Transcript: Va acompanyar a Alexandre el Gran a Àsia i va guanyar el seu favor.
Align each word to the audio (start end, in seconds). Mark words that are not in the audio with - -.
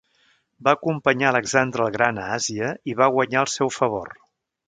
Va 0.67 0.71
acompanyar 0.77 1.27
a 1.27 1.33
Alexandre 1.33 1.85
el 1.89 1.93
Gran 1.97 2.21
a 2.21 2.25
Àsia 2.37 2.71
i 2.93 2.97
va 3.03 3.11
guanyar 3.17 3.43
el 3.47 3.51
seu 3.59 3.73
favor. 3.79 4.13